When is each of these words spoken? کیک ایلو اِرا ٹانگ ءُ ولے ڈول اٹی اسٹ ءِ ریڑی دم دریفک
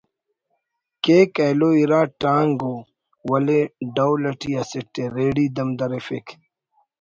کیک 1.03 1.31
ایلو 1.43 1.69
اِرا 1.77 2.01
ٹانگ 2.21 2.59
ءُ 2.71 2.85
ولے 3.29 3.59
ڈول 3.95 4.23
اٹی 4.29 4.51
اسٹ 4.59 4.95
ءِ 5.03 5.05
ریڑی 5.15 5.45
دم 5.55 5.69
دریفک 5.79 6.25